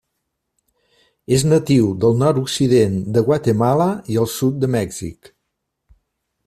És 1.37 1.43
natiu 1.49 1.91
del 2.05 2.17
nord-occident 2.23 2.97
de 3.17 3.25
Guatemala 3.29 3.89
i 4.15 4.21
el 4.23 4.31
sud 4.39 4.59
de 4.65 4.75
Mèxic. 4.77 5.35